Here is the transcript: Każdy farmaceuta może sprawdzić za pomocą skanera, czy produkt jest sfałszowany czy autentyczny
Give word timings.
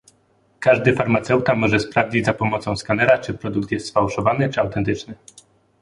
Każdy 0.59 0.93
farmaceuta 0.93 1.55
może 1.55 1.79
sprawdzić 1.79 2.25
za 2.25 2.33
pomocą 2.33 2.75
skanera, 2.75 3.17
czy 3.17 3.33
produkt 3.33 3.71
jest 3.71 3.87
sfałszowany 3.87 4.49
czy 4.49 4.61
autentyczny 4.61 5.13